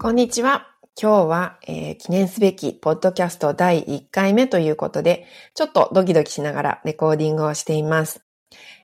[0.00, 0.66] こんにちは。
[1.00, 8.24] 今日は、えー、記念すべきポッドキャスト第1回目ということで、ちょっとドキドキしながらレコーディングをしています。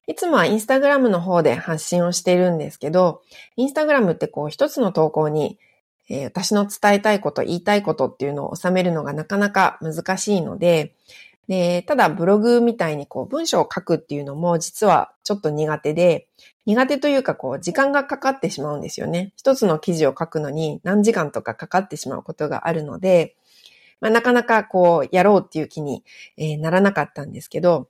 [0.06, 3.22] いつもはインスタグラムの方で発信をしているんですけど、
[3.56, 5.58] インスタグラムってこう一つの投稿に、
[6.08, 10.94] えー、私の伝えたいこと、言いたいことっていうのを収めるのがなかなか難しいので、
[11.48, 16.28] で、ただブログみたいにこう文章を書くっていうのも実はちょっと苦手で、
[16.66, 19.32] 苦手というかこう時間がかかってしまうんですよね。
[19.36, 23.34] 一つの記事を書くのに何時間とかかかってしまうことがあるので、
[24.00, 26.04] まあ、なかなかこうやろうっていう気に、
[26.36, 27.88] え、ならなかったんですけど、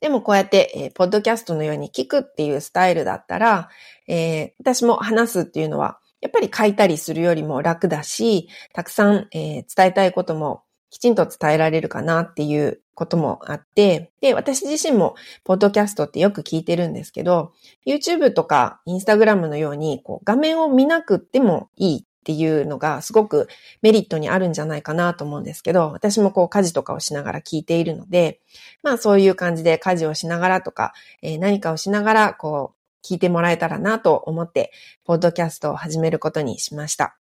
[0.00, 3.70] でもこうやって、え、ポッドキャストのように聞くっていうスタイルだったら、
[4.08, 17.54] えー、私も話すっていうのは、やっぱり書いたりするよりも楽だし、たくさん、えー、伝えたいこともきちんと伝えられるかなっていうこともあって、で、私自身も、ポッドキャストってよく聞いてるんですけど、
[17.86, 23.48] YouTube とか Instagram のように、こう、画面を見なくてもいいっていうのがすごく
[23.80, 28.40] メリットにあるんじゃないかなと思うんですけど、私もこう家事とかをしながら聞いているので、
[28.82, 34.70] まあそういう感じで家事をしながらとか、えー、何かをしながらこう聞いてもらえたらなと思って、
[35.04, 37.16] ポッドキャストを始めることにしました。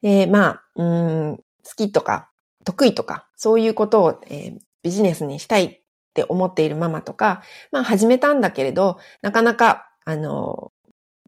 [0.00, 0.84] で、まあ、う
[1.32, 1.42] ん、好
[1.76, 2.27] きとか
[2.68, 5.80] 得意とか、そういうことを、えー、ビジネスにしたいっ
[6.12, 10.70] て思っているママとか、まあ始めたんだけれど、なかなか、あの、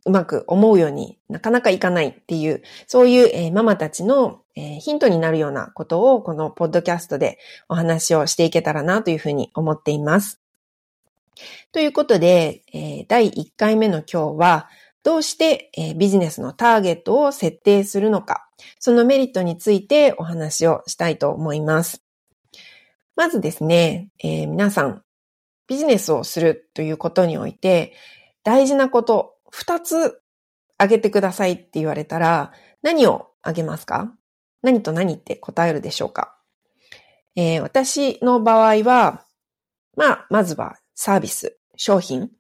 [0.04, 7.38] うまく思うようになかなかいかないっていう、そういう、えー、ママたちの、えー、ヒントになるようなことをこのポッドキャストで
[7.70, 10.42] お話をしていけたらなというふうに思っています。
[11.72, 14.68] ということで、えー、第1回目の今日は、
[15.02, 18.48] どうして、ビジネスのターゲットを設定するのか、
[18.78, 22.02] そのメリットについてお話をしたいと思います。
[23.16, 25.02] まずですね、えー、皆さん、
[25.66, 27.94] ビジネスをするということにおいて、
[28.44, 30.20] 大事なこと、二つ
[30.78, 32.52] 挙げてくださいって言われたら、
[32.82, 34.14] 何を挙げますか？
[34.62, 36.36] 何と何って答えるでしょうか、
[37.34, 39.24] えー、私の場合は、
[39.96, 42.30] まあ、まずはサービス、商品、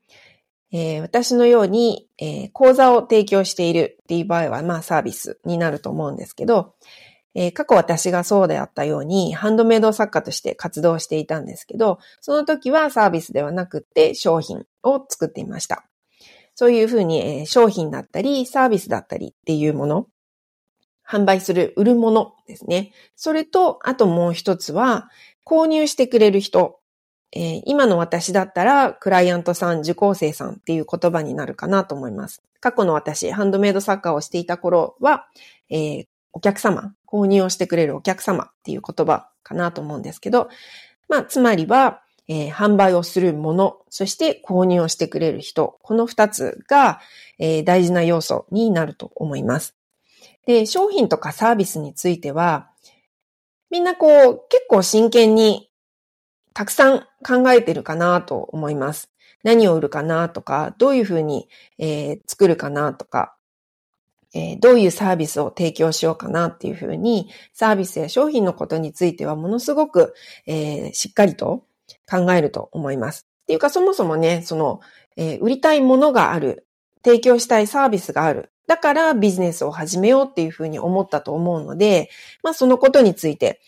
[0.72, 6.74] えー、私のように、えー、講座を提供しているっていう場合は、まあサービスになると思うんですけど、
[7.34, 15.84] えー、過去私がそうであったように、ハンドメイド作家として活動していたんですけど、その時はサービスではなくて商品を作っていました。
[16.54, 20.06] そういうふうに、えー、商品だったり、サービスだったりっていうもの、
[21.08, 22.92] 販売する、売るものですね。
[23.16, 25.08] それと、あともう一つは、
[25.44, 26.79] 購入してくれる人
[27.32, 32.42] えー、今の私だったら、クライアントさん、受講生さんっていう言葉になるかなと思います。
[32.60, 35.26] 過去の私、ハンドメイド作家をしていた頃は、
[35.68, 40.48] えー、お客様、購入をしてくれるお客様っていう言葉かなと思うんですけど、
[41.08, 47.00] まあ、つまりは、えー、販売をするもの、そして購入をしてくれる人、この二つが、
[47.38, 49.74] えー、大事な要素になると思います。
[50.46, 52.70] で、商品とかサービスについては、
[53.70, 55.69] みんなこう、結構真剣に
[56.54, 59.10] たくさん考えてるかなと思います。
[59.42, 63.36] 何を売るかなとか、どういうふうに、えー、作るかなとか、
[64.34, 70.14] えー、どういうサービスを提供しようかなっていうふうに、サービスや商品のことについてはものすごく、
[70.46, 71.64] えー、しっかりと
[72.08, 73.26] 考えると思います。
[73.42, 74.80] っていうか、そもそもね、その、
[75.16, 76.66] え売りたいものがある、
[77.04, 78.52] 提供したいサービスがある。
[78.66, 82.08] だからビジネスを始めようっていうふうに思ったと思うので、
[82.44, 83.60] まあそのことについて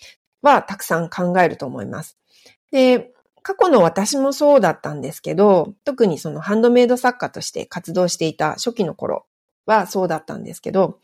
[0.43, 2.17] はたくさん考えると思います。
[2.73, 3.13] で、
[3.43, 9.27] 過去の私もそうだったんですけど、特にそのハンドメイド作家として活動していた初期の頃
[9.67, 10.99] はそうだったんですけど、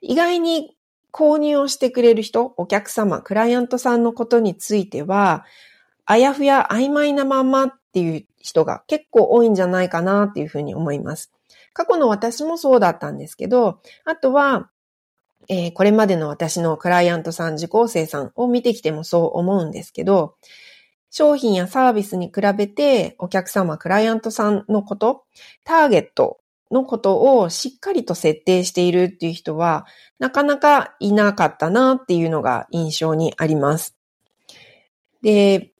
[0.00, 0.76] 意外に
[1.12, 5.44] 購入をしてくれる人、お客様、クライアントさんのことについては、
[6.06, 11.32] あやふや曖昧なままっていう人が結構多いんじゃないかなっていうふうに思います。
[11.72, 14.70] 過去の私もそうだったんですけど、あとは、
[15.48, 20.36] えー、これまでの私のクライアントさん、受講生さんを見てきてもそう思うんですけど、
[21.16, 25.22] 商品やサービスに比べてお客様、クライアントさんのこと、
[25.62, 26.40] ターゲット
[26.72, 29.86] のことをしっかりと設定しているっていう人は
[30.18, 33.96] なかなかいなかったなっていうのが印象にあります。
[35.22, 35.70] で、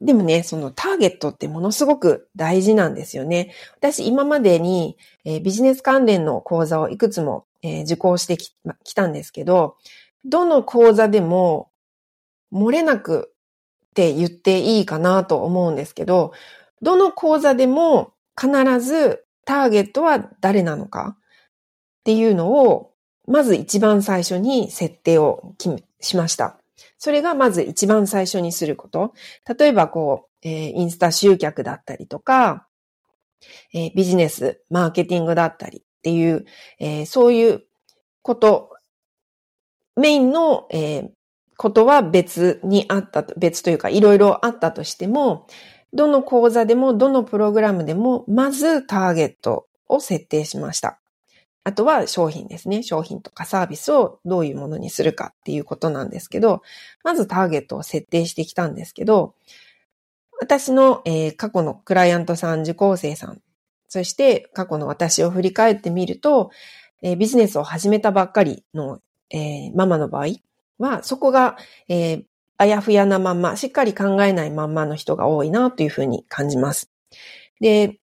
[0.00, 3.52] でもね、そのターゲットってものすごく大事なんですよね。
[3.78, 8.54] 私今までに、ビジネス関連の講座をいくつも、受講してき,、
[8.94, 9.76] たんですけど、
[10.24, 11.72] どの講座でも
[12.52, 13.34] 漏れなく
[13.90, 16.32] って言っていいかなと思うんですけど、
[16.80, 22.92] どの講座でも必ずターゲットは誰なのかっていうのを、
[23.26, 25.54] まず一番最初に設定を
[26.00, 26.60] しました。
[26.98, 29.12] それがまず一番最初にすること。
[29.58, 32.66] 例えばこう、えー、インスタ集客だったりとか、
[33.72, 36.44] えー、ビジネス、マーケティングだったりっていう、
[36.78, 37.64] えー、そういう
[38.22, 38.70] こと、
[39.96, 41.10] メインの、え、
[41.60, 45.46] ことは別にあったと、別というかいろいろあったとしても、
[45.92, 51.00] どの講座でも、どのプログラムでも、まずターゲットを設定しました。
[51.62, 52.82] あとは商品ですね。
[52.82, 56.62] 商品とかサービスをどういうものにするかっていうことなんですけど、
[57.04, 59.34] まずターゲットを設定してきたんですけど、
[60.40, 63.42] 私の、えー、過去のクライアントさん、受講生さん、
[63.86, 66.52] そして過去の私を振り返ってみると、
[67.02, 70.40] えー、ビジネスを始めたばっかりの、えー、ママの場合
[70.80, 71.56] は、そこが、
[71.88, 72.24] えー、
[72.56, 76.90] あやふやなまんま、しっかり考えないまんまの人が多いなというふうに感じます。
[77.60, 78.00] で、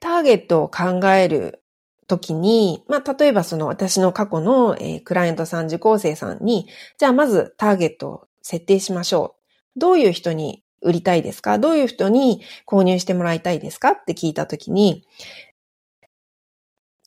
[0.00, 1.62] ターゲットを考える
[2.06, 6.66] ときに、まあ、例えばその私の過去の、えー、クライアントさん、受講生さんに、
[6.98, 9.36] じゃあまずターゲットを設定しましょ
[9.76, 9.78] う。
[9.78, 11.58] どういう人に売りたいですか？
[11.58, 13.90] どういう人に購入してもらいたいですか？
[13.90, 15.06] って聞いたときに、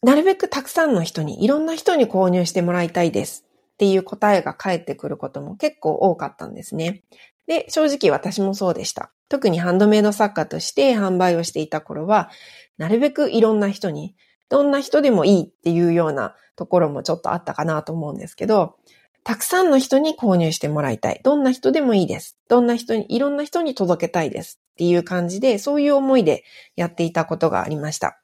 [0.04, 3.46] なるべくたくさんの人に、いろんな人に購入してもらいたいです
[3.82, 7.02] っていう答えが返ってくることも結構多かったんですね。
[7.48, 9.12] で、正直私もそうでした。
[9.28, 12.30] 特にハンドメイド作家として販売をしていた頃は、
[12.78, 14.16] なるべくいろんな人に、
[14.50, 18.76] どんな人でもいいっていうようなところもちょっとあったかなと思うんですけど、
[19.24, 21.20] たくさんの人に購入してもらいたい。
[21.24, 22.38] どんな人でもいいです。
[22.50, 24.62] どんな人に、いろんな人に届けたいです。
[24.74, 26.44] っていう感じで、そういう思いで
[26.76, 28.22] やっていたことがありました。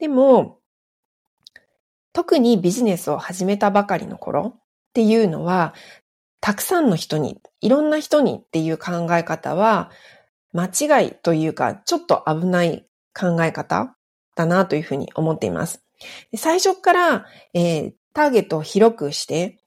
[0.00, 0.57] でも、
[2.18, 4.60] 特にビジネスを始めたばかりの頃っ
[4.92, 5.72] ていうのは、
[6.40, 9.92] たくさんの人に、いろんな人にっていう考え方は、
[10.52, 13.94] 間違いというか、ちょっと危ない考え方
[14.34, 15.84] だなというふうに思っています。
[16.34, 19.60] 最初から、えー、ターゲットを広くして、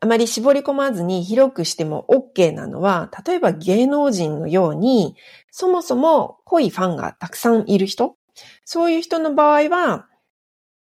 [0.00, 5.16] あまり絞り込まずに広くしても OK なのは、例えば芸能人のように、
[5.50, 8.16] そもそも濃いファンがたくさんいる人、
[8.64, 10.06] そういう人の場合は、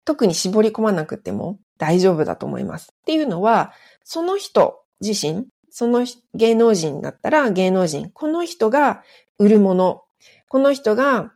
[0.07, 2.93] 特に絞り込まなくても大丈夫だと思います。
[2.93, 3.73] っていうのは、
[4.05, 9.03] その人自身、その芸能人だったら芸能人、この人が
[9.37, 10.03] 売るもの、
[10.47, 11.33] この人が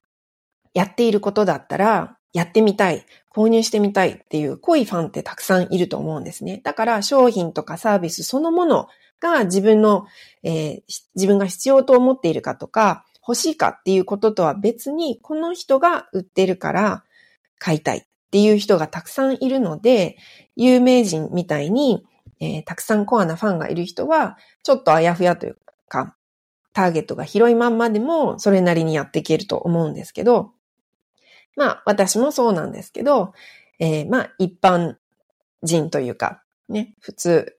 [0.74, 6.62] やっていることだったら、やってみたい、購入してみたいっていう濃いファンってたくさんいると思うんですね。
[6.64, 8.88] だから商品とかサービスそのもの
[9.20, 10.06] が自分の、
[10.44, 10.82] えー、
[11.16, 17.04] 自分が必要と思っているかとか、欲しいかっていうこととは別に、この人が売ってるから
[17.60, 20.16] 買いたいっていう人がたくさんいるので、
[20.56, 22.06] 有名人みたいに、
[22.40, 25.58] えー、たくさんコアなファンがいる人は、ちょっとあやふやという
[25.90, 26.16] か、
[26.72, 30.54] ターゲットが広いまんまでもそれなりにやっていけると思うんですけど、
[31.58, 33.34] まあ、私もそうなんですけど、
[33.80, 34.96] えー、まあ、一般
[35.62, 37.58] 人というか、ね、普通、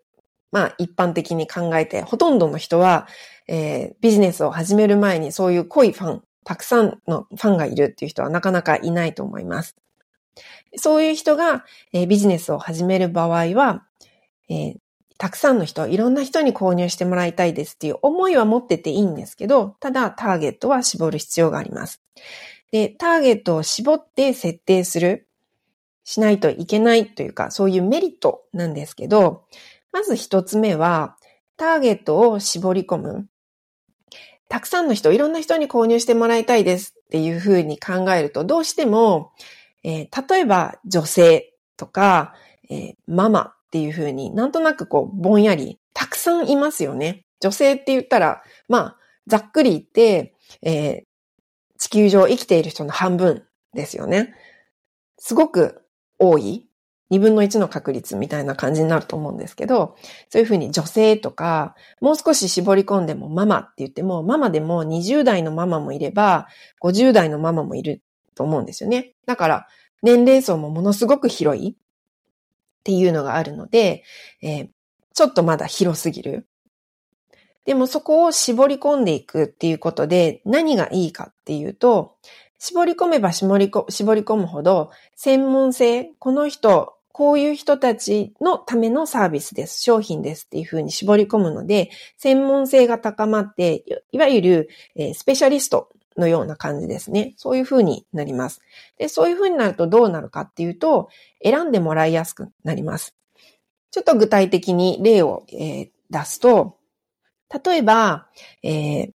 [0.52, 3.06] まあ、一般的に考えて、ほとんどの人は、
[3.46, 9.76] えー、ビジネスを始める前にそういう濃いファン、たくさんのファンがいるっていう人はなかなかいないと思います。
[10.76, 13.84] そういう人が、えー、ビジネスを始める場合は、
[14.48, 14.76] えー、
[15.18, 22.02] たくさんの人、いろんな人に購入してもらいたいですっていう思いは持ってていいんですけど、ただターゲットは絞る必要があります。
[22.72, 25.28] で、ターゲットを絞って設定する、
[26.04, 29.44] しないといけないというか、そういうメリットなんですけど、
[29.92, 31.16] まず一つ目は、
[31.56, 33.28] ターゲットを絞り込む。
[34.48, 39.30] たくさんの人、いろんな人に購入してもらいたいですっていうふうに考えると、どうしても、
[39.84, 42.34] えー、例えば女性とか、
[42.70, 47.24] えー、ママっていうふうになんとなくこう、ぼんやり、たくさんいますよね。
[47.40, 48.96] 女性って言ったら、まあ、
[49.26, 51.02] ざっくり言って、えー、
[51.78, 54.34] 地球上生きている人の半分ですよね。
[55.18, 55.82] すごく
[56.18, 56.68] 多い。
[57.10, 59.96] 二分の一の確率みたいな感じになると思うんですけど、
[60.30, 66.46] そういうふうに女性とか、もう少し絞り込んでもママって言っても、ママでも20代のママもいれば、
[66.82, 68.02] 50代のママもいる
[68.34, 69.14] と思うんですよね。
[69.26, 69.66] だから、
[70.02, 71.74] 年齢層もものすごく広いっ
[72.84, 74.02] ていうのがあるので、
[74.42, 74.68] えー、
[75.14, 76.46] ちょっとまだ広すぎる。
[77.64, 82.16] でもそこを絞り込んでいくっていうことで何がいいかっていうと、
[82.58, 97.34] 絞り込めば絞り込むほど専門性、この人、こういう人たちのためのサービスです、商品ですっていうふうに絞り込むので、専門性が高まって、いわゆる、えー、スペシャリストのような感じですね。
[97.36, 98.60] そういうふうになります。
[98.98, 101.08] で、そういうふうになるとどうなるかっていうと、
[101.42, 103.14] 選んでもらいやすくなります。
[103.90, 106.78] ちょっと具体的に例を、えー、出すと、
[107.64, 108.28] 例えば、
[108.62, 109.10] えー、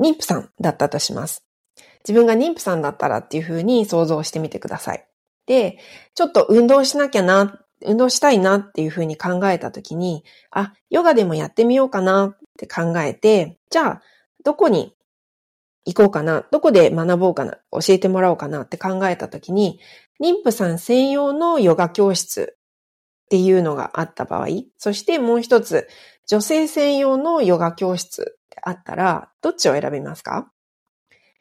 [0.00, 1.44] 妊婦さんだったとします。
[2.00, 5.06] 自分が妊婦さんだったらっていうふうに想像してみてください。
[5.46, 5.78] で、
[6.14, 14.02] ちょっと運動しなきゃな、運動したいなっていうふうに考えたときに、あ、ヨガでもやってみようかなって考えて、じゃあ、
[14.44, 14.94] どこに
[15.88, 19.80] 行こうかな、どこで学ぼうかな、教えてもらおうかなって考えたときに、
[20.22, 22.56] 妊婦さん専用のヨガ教室
[23.24, 25.88] っていうのがあった場合、そしてもう一つ、
[26.26, 30.50] 女性専用のヨガ教室ってあったら、どっちを選びますか？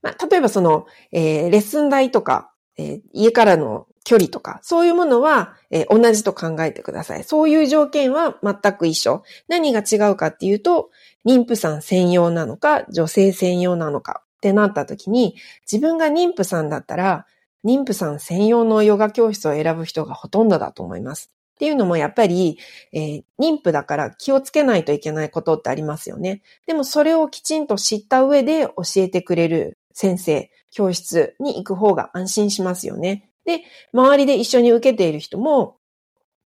[0.01, 7.25] まあ、例えばその、えー、レッスン代とか、えー、家からの距離とか、そういうものは、えー、同じと考えてください。
[7.25, 9.23] そういう条件は全く一緒。
[9.49, 10.91] 何が違うかっていうと、
[11.25, 15.35] 妊婦さん専用なのか、女性専用なのかってなった時に、
[15.71, 17.25] 自分が妊婦さんだったら、
[17.65, 21.31] 妊婦さん専用のヨガ教室を選ぶ人がほとんどだと思います。
[21.55, 22.59] っていうのもやっぱり、
[22.93, 26.43] えー、妊婦だから気をつけないといけないことってありますよね。
[26.67, 33.31] でもそれをきちんと知った上で教えてくれる先生、教室に行く方が安心しますよね。
[33.43, 35.77] で、周りで一緒に受けている人も、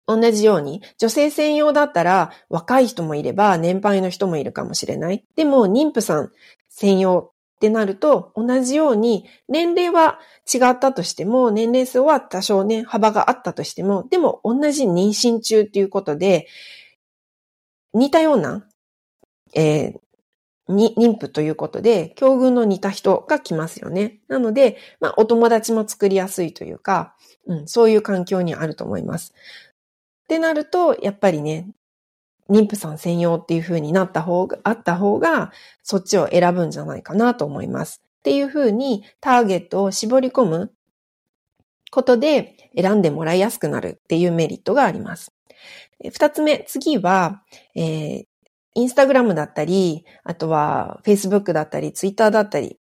[0.07, 5.23] 同じように、女性専用だったら若い人もいれば年配の人もいるかもしれない。
[5.35, 6.31] でも妊婦さん
[6.69, 10.19] 専用ってなると、同じように年齢は
[10.53, 16.47] 違ったとしても、年齢層は多少ね、幅があったとしても、でも同じ妊娠中っていうことで、
[17.93, 18.67] 似たような、
[19.55, 24.19] えー、に、妊婦ということで、境遇の似た人が来ますよね。
[24.27, 27.15] なので、まあ、お友達も作りやすいというか、
[27.47, 29.33] うん、そういう環境にあると思います。
[30.23, 31.69] ってなると、やっぱりね、
[32.49, 35.51] 妊婦さん専用っていう風になった方が、あった方が、
[35.83, 38.01] そっちを選ぶんじゃないかなと思います。
[38.19, 40.71] っていう風に、ターゲットを絞り込む
[41.91, 45.31] ことで選んでもらいやすくなるっていうメリットがあります。
[46.03, 47.43] 二つ目、次は、
[47.75, 48.25] えー、
[48.75, 52.77] インスタグラムだったり、あとは Facebook だったり、Twitter だったりっ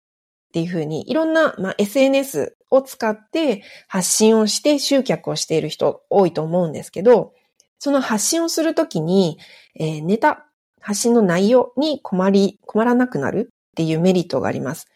[0.51, 7.33] ていうふうに、いろんな、まあ、SNS を使って発信をして集客をしている人多いと思うんですけど、
[7.79, 9.37] その発信をするときに、
[9.75, 10.45] えー、ネタ、
[10.79, 14.87] 発信の内容に困り、困らなくなるっていうメリットがあります。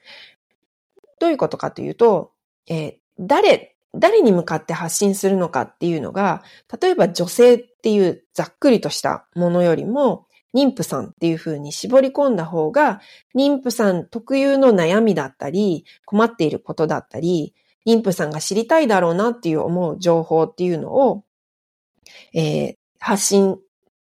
[1.19, 2.31] どういうことかというと、
[2.67, 6.43] えー、誰、誰に向かって発信するのかっていうのが、
[6.81, 13.01] 例えば女性っていうざっくりとしたものよりも、妊婦さんっていう風に絞り込んだ方が、
[13.35, 17.53] 妊婦さん特有の悩みだったり、困っていることだったり、
[17.85, 21.23] 妊婦さんが知りたいだろうなっていう思う情報っていうのを、
[22.33, 23.57] えー、発信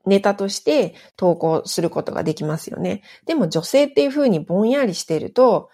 [0.06, 3.02] ネタとして投稿することができますよね。
[3.26, 5.70] でも女性っていう風にぼんやりしていると、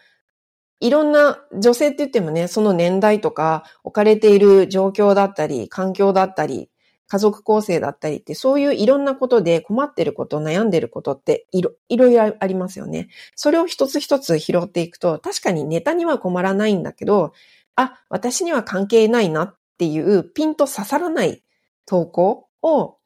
[0.81, 6.71] いろんな女性って言ってもね、その年代とか置かれている状況だったり、環境だったり、
[7.11, 13.09] 家族構成だったりって、そういういろんなことで困ってること、悩んでることっていろいろいろありますよね。
[13.35, 17.33] それを一つ一つ拾っていくと、確かにネタには困らないんだけど、
[17.77, 21.43] あ、私には関係ないなっていうピンと刺さらない
[21.89, 22.99] 投稿を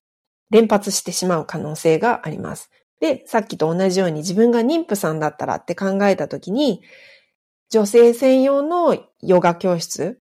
[0.51, 2.71] 連発してしまう可能性があります。
[3.01, 6.83] で、さっきと同じように自分が妊婦さんだったらって考えたときに、
[7.71, 10.19] 女性専用のヨガ教室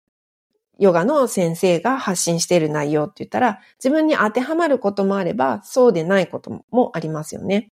[0.82, 7.72] ヨガの先生が発信している内容って言ったら、自分に当てはまることもあれば、そうでないこともありますよね。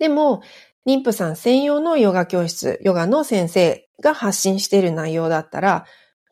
[0.00, 0.42] でも、
[0.84, 5.84] 妊婦さん専用のヨガ教室、ヨガの先生が発信している内容だったら、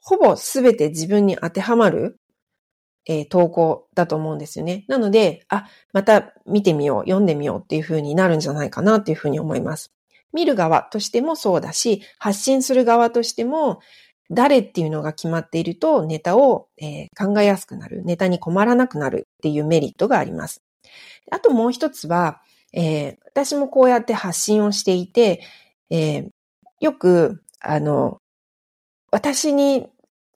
[0.03, 2.19] ほぼすべて自分に当てはまる、
[3.07, 4.85] えー、投稿だと思うんですよね。
[4.89, 9.93] なので、あ、また見てみよう、読んでみようっていう風になるんじゃないかなっていう風に思います。
[10.33, 13.81] 見る側としてもそうだし、発信する側としても、
[14.31, 18.03] 誰っていうのが決まっているとネタを、えー、考えやすくなる。
[18.05, 20.63] ネタに困らなくなるっていうメリットがあります。
[21.31, 22.41] あともう一つは、
[22.73, 25.41] えー、私もこうやって発信をしていて、
[25.91, 26.29] えー、
[26.81, 28.19] よく、あの、
[29.11, 29.87] 私に、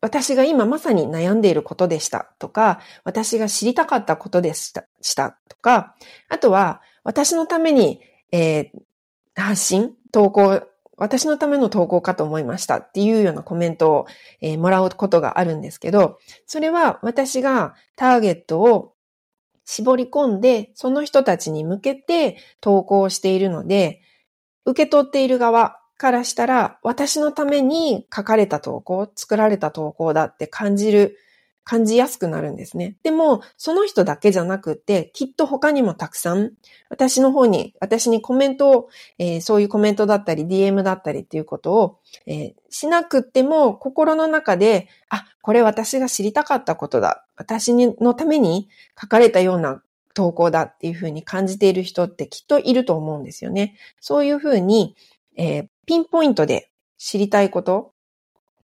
[0.00, 5.94] 私が今まさに悩んでいることでしたとか、私が知りたかったことでしたしたとか、
[6.28, 8.00] あとは私のために、
[8.32, 8.70] えー、
[9.40, 10.62] 発信、投稿
[10.98, 14.06] 私のための投稿かと思いましたっていうようなコメントを、
[14.40, 18.94] えー、もらうことがあるんですけど、それは私がターゲットを
[19.64, 24.02] 絞り込んで、その人たちに向けて投稿しているので、
[24.64, 31.18] 受け取っている側からしたら、私のために書かれた投稿、作られた投稿だって感じる
[31.64, 32.96] 感じやすくなるんですね。
[33.02, 36.52] でも、その人だけじゃなくて、きっと他にもたくさん、
[36.88, 38.88] 私の方に、私にコメントを、
[39.18, 47.26] えー、そういうコメントだったり、DM だったりっていうことを、えー、しなくっても、心の中で、あ、これ私が知りたかったことだ。
[47.36, 49.82] 私のために書かれたような
[50.14, 53.76] 投稿だっていうふうに感じている人ってきっといると思うんですよね。
[54.00, 54.96] そういうふうに、
[55.36, 57.94] えー、ピンポイントで知りたいこと、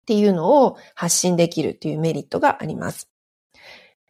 [0.02, 3.10] っていうのを発信できるというメリットがあります。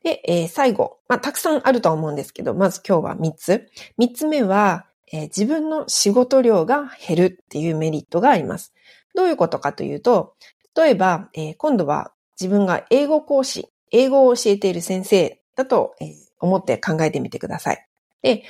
[0.05, 3.69] で、えー、最後、まあ、たくさんあると思うんですけど、まず今日は3つ。
[3.99, 8.73] 3つ目は、えー、自分の仕事量が減るっていうメリットがあります。
[9.17, 10.35] どういうことかというと、
[10.77, 17.85] 例えば、えー、今度は自分が英語講師、英語を教えている先生だと、えー、思って考えてみてください。
[18.23, 18.45] で、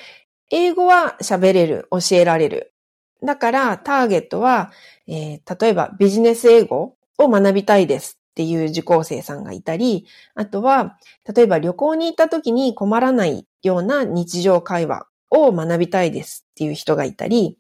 [0.51, 2.75] 英語は喋れる、教えられる。
[3.23, 4.71] だからターゲットは、
[5.07, 10.07] えー、例えばビジネス英語を学びたいですっていう受講生さんがいたり、
[10.37, 10.97] あとは、
[11.35, 17.59] 例えば旅行に行った時に困らないような日常会話を学びたいですっていう人がいたり、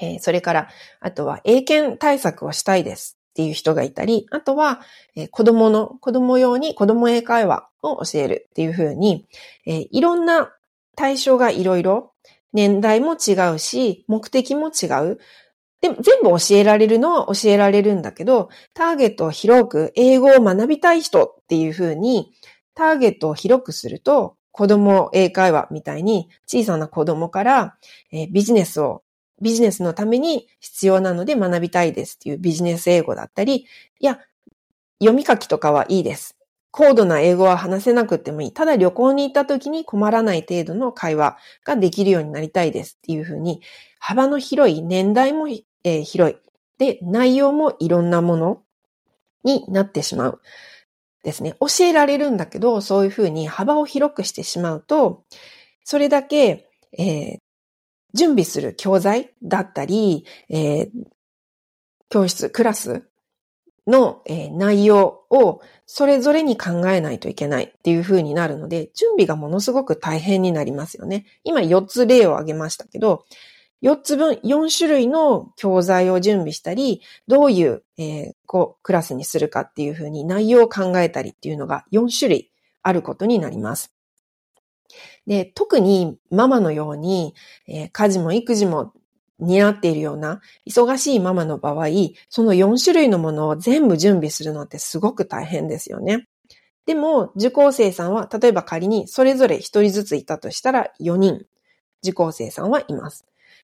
[0.00, 0.68] えー、それから、
[1.00, 4.82] あとは英検対策をしたいですっていう人がいたり、あとは、
[5.16, 9.26] えー、子供の、子供用に子供英会話を教えるっていうふうに、
[9.66, 10.52] えー、いろんな
[10.96, 12.12] 対象がいろいろ、
[12.52, 15.18] 年代も違うし、目的も違う。
[15.80, 22.32] でも全部教えられるのは教えられるんだけど、ターゲットを広く英語を学びたい人っていうふうに、
[22.74, 27.76] ターゲットを広くすると、子供英会話みたいに小さな子供から、
[28.12, 29.02] えー、ビジネスを、
[29.40, 33.66] ビジネスのために必要なので学びたいですっていうビジネス英語だったり、
[33.98, 34.20] いや、
[35.00, 36.36] 読み書きとかはいいです。
[36.72, 38.52] 高度な英語は話せなくてもいい。
[38.52, 43.60] ただ旅行に行った時に困らない程度の会話ができるようになりたいですっていうふうに、
[44.00, 46.36] 幅の広い、年代も、えー、広い。
[46.78, 48.62] で、内容もいろんなもの
[49.44, 50.40] になってしまう。
[51.22, 51.54] ですね。
[51.60, 55.24] 教えられるんだけど、そういうふうに幅を広くしてしまうと、
[55.84, 57.38] それだけ、えー、
[58.14, 60.90] 準備する教材だったり、えー、
[62.08, 63.04] 教室、クラス
[63.86, 71.26] の、えー、内容をそれぞれに考えないといけないっていう風になるので、準備がものすごく大変になりますよね。
[71.44, 73.24] 今4つ例を挙げましたけど、
[73.82, 83.92] 4つ分、4種類の教材を準備したり、どういう、えー、こうクラスにするかっていう風に内容を考えたりっていうのが4種類あることになります。
[85.26, 87.34] で、特にママのように、
[87.66, 88.92] えー、家事も育児も
[89.42, 91.88] 担っているような忙しいママの場合、
[92.28, 96.26] その4種類のものを全部準備するのってすごく大変ですよね。
[96.86, 101.46] でも、受講生さんは、例えば仮にそれぞれ1人ずついたとしたら4人、
[102.02, 103.24] 受講生さんはいます。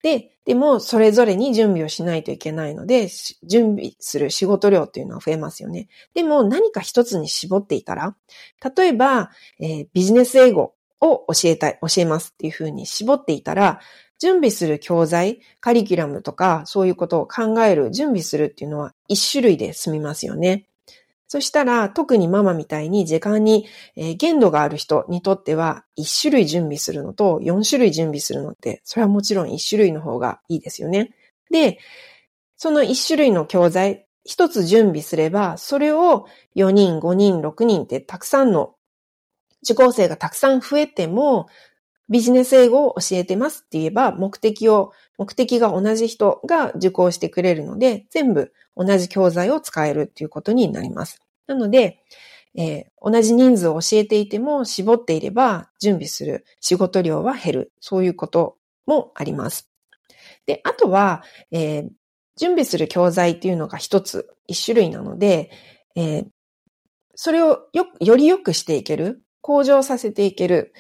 [0.03, 3.09] で、でも、それぞれに準備をしないといけないので、
[3.43, 5.89] 準備する仕事量っていうのは増えますよね。
[6.15, 8.15] でも、何か一つに絞っていたら、
[8.77, 13.81] 例えば、えー、ビジネス英語を教えたい、教えますっていうふうに絞っていたら、
[14.19, 20.67] 準備する教材、カリキュラムとか、そういうことを考える、準備するっていうのは一種類で済みますよね。
[21.31, 23.67] そしたら、特にママみたいに時間に、
[24.17, 31.15] 限度がある人にとっては、一種類準備するのと四種類準備するのって、それはもちろん一種類の方がいいですよね。
[31.51, 31.79] で、
[32.57, 38.75] その一種類の教材、一つ準備すれば、それを4人、5人、6人ってたくさんの
[39.63, 41.49] 受講生がたくさん増えても、
[42.09, 51.21] ビジネス英語を教えてますって言えば、目的を、目的が同じ人が受講してくれるので、全部同じ教材を使えるっていうことになります。
[51.47, 52.03] なので、
[52.55, 57.73] えー、同じ人数を教えていても絞っていれば準備する仕事量は減る。
[57.81, 59.71] そういうこともあります。
[60.47, 61.89] で、あとは、えー、
[62.37, 65.51] 準備する教材っていうのが一つ、一種類なので、
[65.95, 66.27] えー、
[67.15, 70.73] それをよ、より良くしていける、向上させていける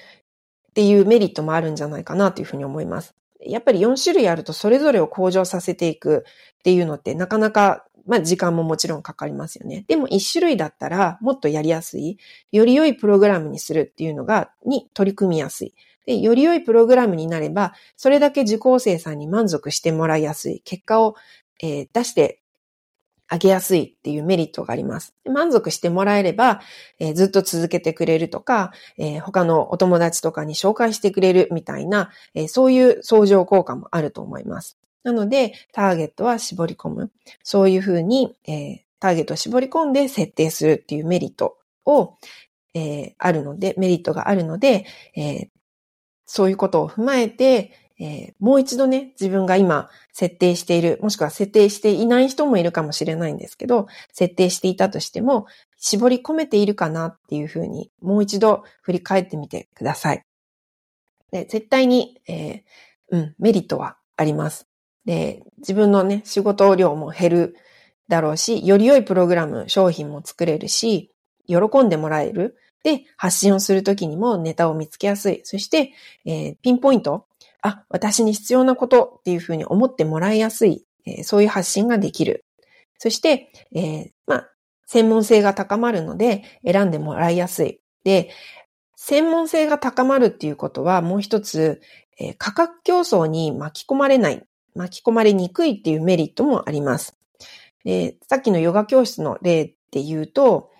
[0.70, 3.14] っていうメリットもあるんじゃないかなというふうに思います。
[3.40, 6.24] やっぱり4種類あるとそれぞれを向上させていく
[6.58, 9.84] っていうのってなかなか、まあ時間ももちろんかかりますよね。
[9.86, 12.18] でも1種類だったらもっとやりやすい、
[12.52, 15.74] より良いプログラムにするっていうのが、に取り組みやすい。
[16.06, 21.16] で、より良いプログラムになれば、それだけ受講生さんに満足してもらいやすい、結果を、
[21.62, 22.40] えー、出して
[23.30, 25.14] 上げやすいっていうメリットがあります。
[25.24, 26.60] 満足してもらえれば、
[26.98, 34.78] えー、ずっと続けてくれるとか、えー、他のお友達とかに紹介してくれるみたいな、えー、そういう相乗効果もあると思います。
[35.04, 37.10] なので、ターゲットは絞り込む。
[37.42, 38.34] そういうふうに、
[39.00, 42.16] ターゲットを絞り込んで設定するっていうメリットを、
[43.18, 44.86] あるので、メリットがあるので、
[46.26, 55.46] そういうことを踏まえて、えー、もう一度ね、自分が今設定している、もしくは設定していない人もいるかもしれないんですけど、設定していたとしても、
[55.78, 60.22] 絞り込めているかなっていうふうに、もう一度振り返ってみてください。
[61.30, 62.62] で絶対に、えー、
[63.10, 64.66] うん、メリットはあります。
[65.04, 67.56] で、自分のね、仕事量も減る
[68.08, 71.12] だろうし、より良いプログラム、商品も作れるし、
[71.46, 72.56] 喜んでもらえる。
[72.82, 75.40] で、発信をするときにもネタを見つけやすい。
[75.44, 75.92] そして、
[76.24, 77.26] えー、ピンポイント、
[77.62, 82.44] あ、私に必要なことっていうふうに思ってもらいやすい、えー、そういう発信ができる。
[82.98, 84.50] そして、えー、まあ、
[84.86, 87.80] 専門性が高まるので選んでもらいやすい。
[88.04, 88.30] で、
[88.96, 91.80] 専門性が高まるっていうことはもう一つ、
[92.18, 94.42] えー、価格競争に巻き込まれない、
[94.74, 97.18] 巻き込まれにくいっていうメリットもあります。
[97.84, 100.70] えさっきのヨガ教室の例って言うと、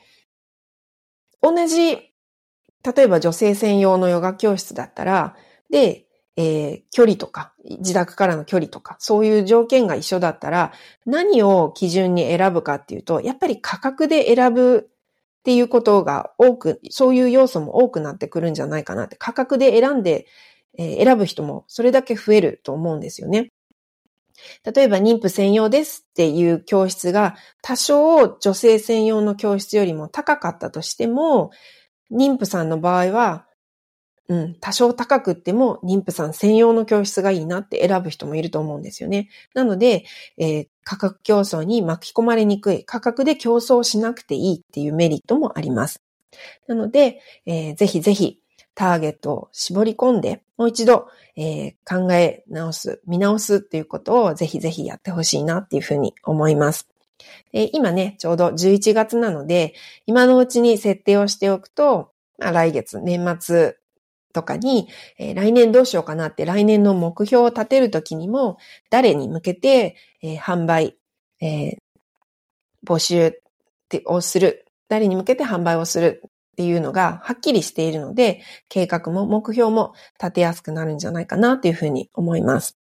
[1.40, 2.12] 同じ、例
[2.98, 5.36] えば女性専用のヨガ教室だったら、
[5.70, 6.07] で、
[6.40, 10.72] えー、距離とか、自宅からの距離とか、そういう条件が一緒だったら、
[11.04, 20.28] 何を基準に選ぶかっていうと、やっぱり価格で選ぶっていうことが多く、そういう要素も多くなってくるんじゃないかなって、価格で選んで、
[20.78, 23.50] えー、選ぶ人もそれだけ増えると思うんですよね。
[24.62, 31.50] 例えば妊婦専用ですっていう教室が多少女性専用の教室よりも高かったとしても、
[32.12, 33.47] 妊婦さんの場合は、
[34.28, 39.30] うん、多少高くっても妊婦さん専用の教室がいいなって選ぶ人もいると思うんですよね。
[39.54, 40.04] なので、
[40.36, 46.02] えー、価格競争に巻き込まれにくい、価格で競争しなくていいっていうメリットもあります。
[46.66, 48.38] なので、えー、ぜひぜひ
[48.74, 56.86] ターゲットを絞り込んで、もう一度、えー、考え直す、見直すっていうことをぜひぜひやってほしいなっていうふうに思います。
[57.52, 59.74] で今ね、ちょうど11月なので、
[60.06, 63.76] 今のうちに設定をしておくと、まあ、来月、年末
[64.32, 64.88] とかに、
[65.18, 68.58] えー、来年どうしようかなって来年の目標を立てるときにも、
[68.90, 70.96] 誰に向けて、えー、販売、
[71.40, 71.76] えー、
[72.86, 73.40] 募集
[74.06, 82.78] をする、誰に向けて販売をするっていうのがはっきりしているので、計画も目標も立てやすくなるんじゃないかなというふうに思います。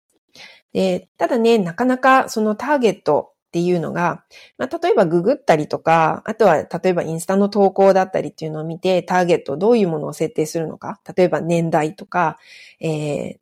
[0.73, 4.23] で、ただね、なかなかそのターゲットっていうのが、
[4.57, 12.39] まあ、例えばググったりとか、あとは例えばインスタの投稿だったりっていうのを見て、ターゲットどういうものを設定するのか、例えば年代とか、
[12.79, 13.37] えー、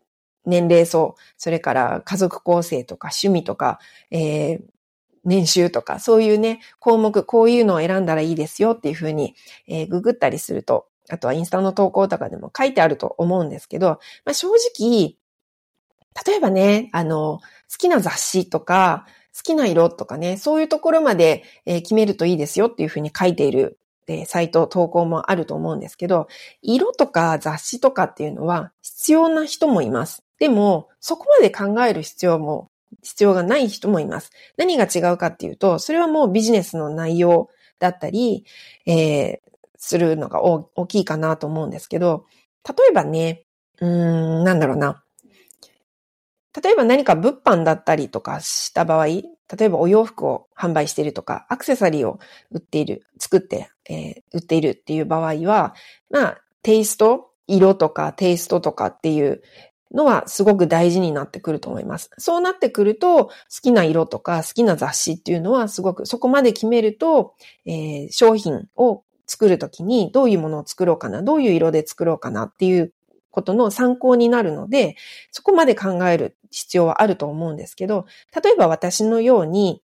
[0.45, 4.61] 年齢層、それから家族構成とか趣味とか、えー、
[5.23, 15.15] 年収とか、そういうね、項目、こういうのを選んだらいいですよっていうふうに、えー、ググったりすると、あとはインスタの投稿とかでも書いてあると思うんですけど、まあ、正直、
[16.25, 17.39] 例えばね、あの、
[17.71, 26.27] 好きな雑誌とか、好きな色とかね、そういうところまで、え、決めるといいですよっていうふうに書いている、え、サイト、投稿もあると思うんですけど、
[26.61, 30.23] 色とか雑誌とかっていうのは必要な人もいます。
[30.39, 32.71] でも、そこまで考える必要も
[33.03, 34.31] 必要がない人もいます。
[34.57, 38.45] 何が違うかっていうと、それはもうビジネスの内容だったり、
[38.85, 39.39] えー、
[39.77, 42.25] するのが大きいかなと思うんですけど、
[42.67, 43.45] 例えばね、
[43.79, 45.03] うーん、なんだろうな。
[46.61, 49.23] 例えば何か物販だったりとかした場合、例
[49.59, 52.19] えばお洋服を販売しているとか、アクセサリーを
[52.51, 55.73] 売っている、作って、えー、売っているっていう場合は、
[56.09, 59.41] まあ、テイスト、色とかテイストとかっていう
[59.93, 62.09] のはすごく大事になってくると思います。
[62.17, 67.33] そうなってくると、好きな色とか好きな雑誌っていうのはすごくそこまで決めると、
[67.65, 72.93] えー、商品を作るときにどういうものを作ろうかな、どういう色で作ろうかなっていう
[73.31, 74.95] ことの参考になるので、
[75.31, 78.05] そこまで考える必要はあると思うんですけど、
[78.43, 79.81] 例えば私のように、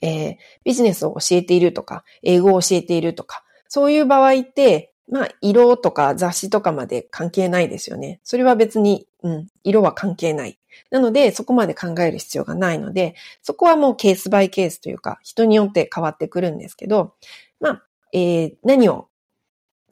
[0.00, 8.20] えー、ビジネスを教えているとか、英語を教えているとか、そういう場合って、まあ、色とか雑誌とかまで関係ないですよね。
[8.24, 10.58] それは別に、うん、色は関係ない。
[10.90, 17.14] なので、そこまで考える必要がないので、そこはもうケースバイケースというか、人によって変わってくるんですけど、
[17.58, 19.08] まあ、えー、何を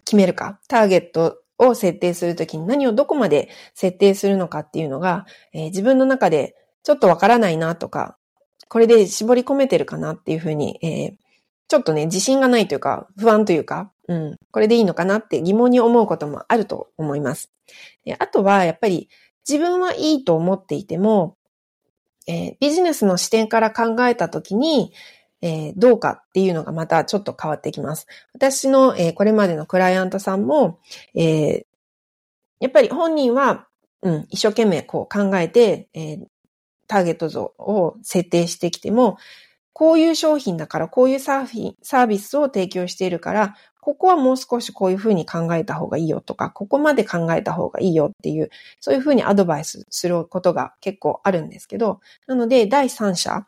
[0.05, 8.16] 決めるか、ターゲットを設定するときに何をどこまで設定するのかっていうのが、えー、自分の中でちょっとわからないなとか、
[8.69, 11.16] これで絞り込めてるかなっていうふうに、えー、
[11.69, 17.51] ちょっとね、自信がないというか、不安というか、うん、これでいいのかなって疑問に思うこともあると思います。
[18.19, 19.09] あとは、やっぱり
[19.49, 21.37] 自分はいいと思っていても、
[22.29, 24.92] えー、ビジネスの視点から考えたときに、
[25.42, 28.07] えー、どうかっていうのがまたちょっと変わってきます。
[28.35, 30.81] 私の、えー、これまでのクライアントさんも、
[31.14, 31.66] え
[32.59, 33.66] やっぱり本人は、
[34.03, 36.18] うん、一生懸命こう考えて、え
[36.87, 39.18] ターゲット像を設定してきても、
[39.72, 53.46] こういう商品だから、こういうサーフィン、サービスを提供しているから、ここはもう少しこういうふうに考えた方がいいよとか、ここまで考えた方がいいよっていう、そういうふうにアドバイスすることが結構あるんですけど、なので第三者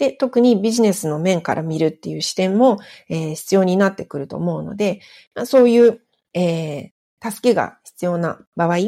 [0.00, 2.78] で特にビジネスの面から見るっていう視点も、
[3.10, 5.02] えー、必要になってくると思うので、
[5.44, 6.00] そういう、
[6.32, 8.78] えー、助けが必要な場合、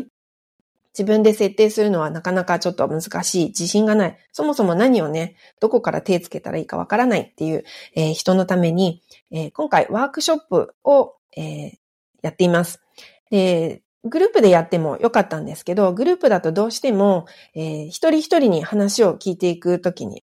[0.95, 4.19] 自分で設定するのはなかなかちょっと難しい、自信がない。
[4.33, 11.73] そもそも何をね、どこから手つけたらいいかわからないっていう、えー、人のために、え、今回ワークショップを、え、
[12.23, 12.81] やっています。
[13.31, 20.25] で、グループでやってもよかったんですけど、グループだとどうしても、え一人一人に話を聞いていくときに、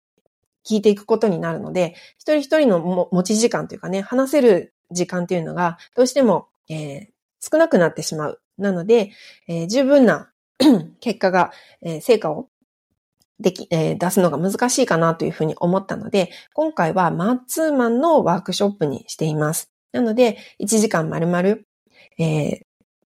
[0.69, 7.09] 聞いていくことになるので、一人一人の持ち時間というかね、話せる時間っていうのが、どうしても、え
[7.41, 8.41] 少なくなってしまう。
[8.59, 9.13] なので、
[9.47, 10.33] え十分な
[11.01, 11.53] 結果が、
[11.83, 12.49] えー、成果を
[13.39, 19.71] でき、えー、出すのが難しいかなというふうに思ったので、今回はマンツーマンのワークショップにしています。
[19.93, 21.57] なので、1時間丸々、
[22.19, 22.63] え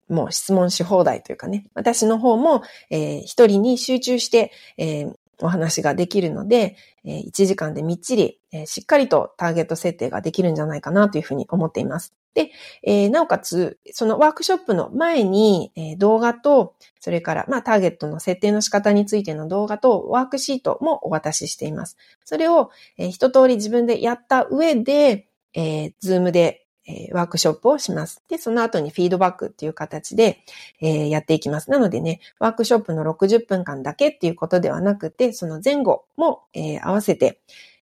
[0.09, 12.13] ー、もう質問し放題というかね、私の方も、えー、一人に集中して、えー、お話ができるので、え、1時間でみっちり、しっかりとターゲット設定ができるんじゃないかなというふうに思っています。
[12.33, 21.95] で、なおかつ、そのワークショップの前に、動画と、それから、まあ、ターゲットの設定の仕方についての動画とワークシートもお渡ししています。
[22.25, 28.23] それを、一通り自分でやった上で、ズームでえワークショップをします。
[28.29, 30.39] で、その後にフィードバックっていう形で、
[30.81, 31.71] えやっていきます。
[31.71, 37.41] なのでね、ワークショップの60分間だけっていうことではなくて、その前後も、え合わせて、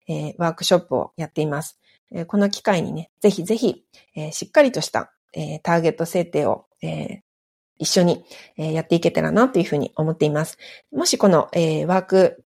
[0.07, 1.79] えワークショップをやっています。
[2.11, 3.83] えこの機会にね、ぜひぜひ、
[4.15, 7.21] えしっかりとした、えターゲット設定を、え
[7.77, 8.25] 一緒に、
[8.57, 10.57] やっていけたらなというふうに思っています。
[10.91, 12.43] もしこの、ワーク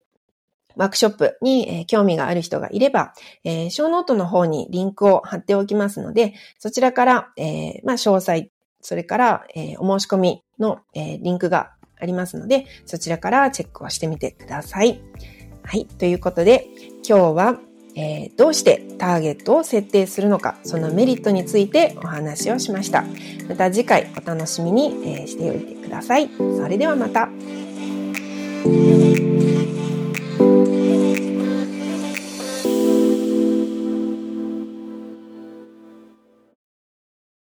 [0.77, 3.13] ワークショップに、興味がある人がいれば、
[3.45, 15.01] えー、ショーノートの方にリンクを貼っておきますので、そちらから、え、まあ、詳細、それから、え、お申し込みの、え、リンクがありますので、そちらからチェックをしてみてください。
[15.63, 15.87] はい。
[15.87, 16.67] ということで、
[17.07, 17.61] 今日は、
[17.97, 23.05] え、どうしてターゲットを設定するのか、そのメリットについてお話をしました。
[23.49, 26.31] また次回お楽しみに、え、しておいてください。
[26.37, 27.29] それではまた。